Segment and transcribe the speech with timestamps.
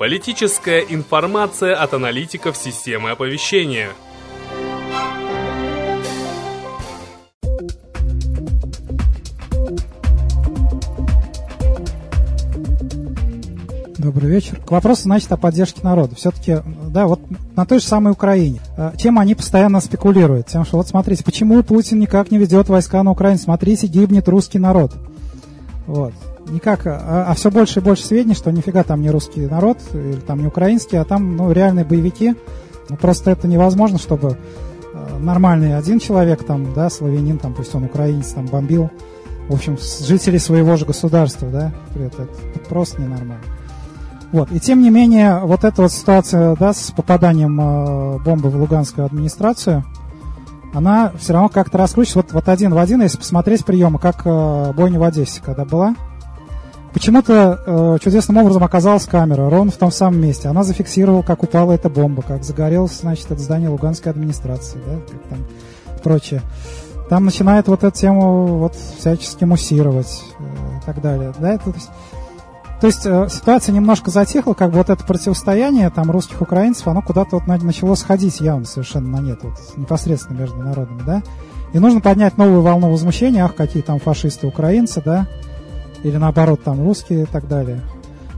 [0.00, 3.90] Политическая информация от аналитиков системы оповещения.
[13.98, 14.58] Добрый вечер.
[14.64, 16.14] К вопросу, значит, о поддержке народа.
[16.14, 17.20] Все-таки, да, вот
[17.54, 18.60] на той же самой Украине.
[18.78, 20.46] А, чем они постоянно спекулируют?
[20.46, 23.38] Тем, что вот смотрите, почему Путин никак не ведет войска на Украину?
[23.38, 24.94] Смотрите, гибнет русский народ.
[25.90, 26.12] Вот
[26.50, 30.20] никак, а, а все больше и больше сведений, что нифига там не русский народ, или
[30.20, 32.34] там не украинский, а там ну, реальные боевики.
[32.88, 34.36] Ну, просто это невозможно, чтобы
[34.92, 38.90] э, нормальный один человек, там, да, славянин, там, пусть он украинец, там, бомбил,
[39.48, 43.44] в общем, жителей своего же государства, да, это, это просто ненормально.
[44.32, 44.50] Вот.
[44.52, 49.06] И тем не менее, вот эта вот ситуация, да, с попаданием э, бомбы в луганскую
[49.06, 49.84] администрацию,
[50.72, 52.18] она все равно как-то раскручивается.
[52.18, 55.94] Вот, вот один в один, если посмотреть приемы, как э, бойня в Одессе, когда была,
[56.92, 60.48] Почему-то э, чудесным образом оказалась камера ровно в том самом месте.
[60.48, 65.22] Она зафиксировала, как упала эта бомба, как загорелось, значит, это здание Луганской администрации, да, как
[65.28, 65.38] там
[66.02, 66.42] прочее.
[67.08, 71.32] Там начинает вот эту тему вот всячески муссировать э, и так далее.
[71.38, 71.90] Да, это, то есть,
[72.80, 77.02] то есть э, ситуация немножко затихла, как бы вот это противостояние там русских украинцев, оно
[77.02, 81.22] куда-то вот начало сходить явно совершенно на нет, вот, непосредственно между народами, да.
[81.74, 85.28] И нужно поднять новую волну возмущения, ах, какие там фашисты украинцы, да,
[86.02, 87.82] или наоборот там русские и так далее.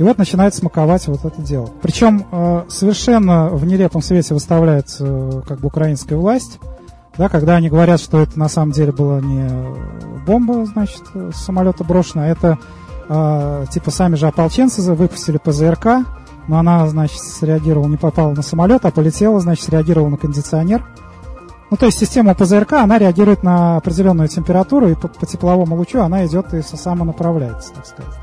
[0.00, 1.70] И вот начинает смаковать вот это дело.
[1.80, 6.58] Причем э, совершенно в нелепом свете выставляется э, как бы украинская власть,
[7.16, 9.48] да, когда они говорят, что это на самом деле была не
[10.26, 12.58] бомба, значит, с самолета брошена, а это
[13.08, 16.06] э, типа сами же ополченцы выпустили ПЗРК,
[16.48, 20.84] но она, значит, среагировала, не попала на самолет, а полетела, значит, среагировала на кондиционер.
[21.70, 26.00] Ну, то есть система ПЗРК, она реагирует на определенную температуру, и по, по тепловому лучу
[26.00, 28.14] она идет и самонаправляется, так сказать.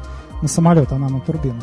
[0.41, 1.61] На самолет, она на турбину.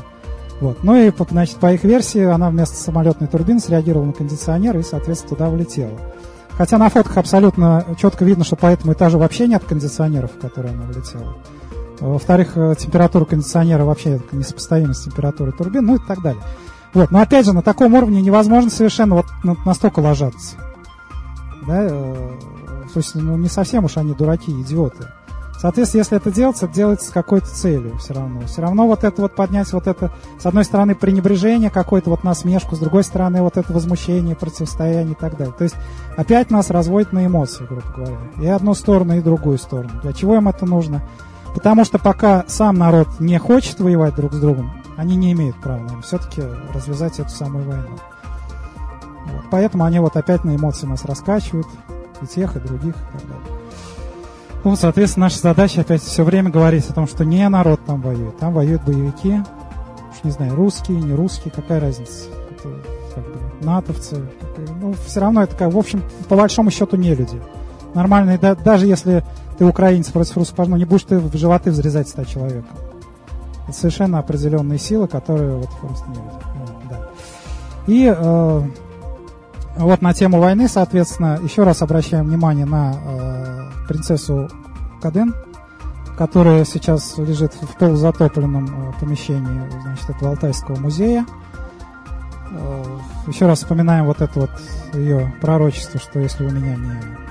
[0.60, 0.82] Вот.
[0.82, 5.36] Ну и, значит, по их версии, она вместо самолетной турбины среагировала на кондиционер и, соответственно,
[5.36, 5.98] туда влетела.
[6.50, 10.74] Хотя на фотках абсолютно четко видно, что по этому этажу вообще нет кондиционеров, в которые
[10.74, 11.36] она влетела.
[12.00, 16.42] Во-вторых, э, температура кондиционера вообще несопоставима с температурой турбин, ну и так далее.
[16.94, 17.10] Вот.
[17.10, 19.26] Но опять же, на таком уровне невозможно совершенно вот
[19.64, 20.56] настолько ложаться
[21.68, 22.30] да, э,
[22.92, 25.06] то есть, ну, не совсем уж они дураки, идиоты.
[25.60, 28.42] Соответственно, если это делается, это делается с какой-то целью все равно.
[28.46, 32.76] Все равно вот это вот поднять вот это, с одной стороны, пренебрежение, какое-то вот насмешку,
[32.76, 35.54] с другой стороны, вот это возмущение, противостояние и так далее.
[35.56, 35.74] То есть
[36.16, 38.18] опять нас разводит на эмоции, грубо говоря.
[38.40, 39.90] И одну сторону, и другую сторону.
[40.02, 41.02] Для чего им это нужно?
[41.54, 45.78] Потому что пока сам народ не хочет воевать друг с другом, они не имеют права,
[45.78, 46.42] наверное, все-таки
[46.74, 47.98] развязать эту самую войну.
[49.32, 49.44] Вот.
[49.50, 51.66] Поэтому они вот опять на эмоции нас раскачивают,
[52.20, 53.58] и тех, и других, и так далее.
[54.64, 58.36] Ну, соответственно, наша задача опять все время говорить о том, что не народ там воюет,
[58.38, 59.40] там воюют боевики,
[60.10, 62.24] уж не знаю, русские, не русские, какая разница.
[62.50, 62.68] Это
[63.14, 64.20] как бы натовцы.
[64.80, 67.40] Ну, все равно это, как, в общем, по большому счету не люди.
[67.94, 69.24] Нормальные, да, даже если
[69.58, 72.68] ты украинец против русского, не будешь ты в животы взрезать 100 человека.
[73.66, 76.28] Это совершенно определенные силы, которые вот просто не люди.
[76.88, 77.10] Да.
[77.86, 78.62] И э,
[79.76, 84.48] вот на тему войны, соответственно, еще раз обращаем внимание на э, принцессу
[85.02, 85.34] Каден,
[86.16, 91.26] которая сейчас лежит в полузатопленном э, помещении значит, этого Алтайского музея.
[92.52, 92.84] Э,
[93.26, 94.50] еще раз вспоминаем вот это вот
[94.94, 97.28] ее пророчество, что если у меня не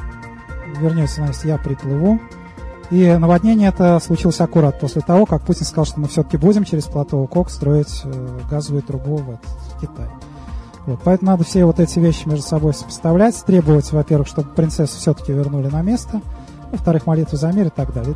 [0.79, 2.19] вернется Настя, я приплыву.
[2.89, 6.85] И наводнение это случилось аккурат после того, как Путин сказал, что мы все-таки будем через
[6.85, 10.07] плато Кок строить э, газовую трубу в, в Китай.
[10.85, 15.33] Вот, поэтому надо все вот эти вещи между собой сопоставлять, требовать, во-первых, чтобы принцессу все-таки
[15.33, 16.21] вернули на место,
[16.71, 18.16] во-вторых, молитву за мир и так далее.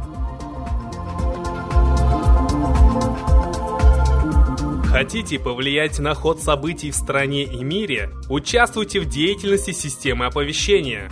[4.85, 8.11] Хотите повлиять на ход событий в стране и мире?
[8.29, 11.09] Участвуйте в деятельности системы оповещения.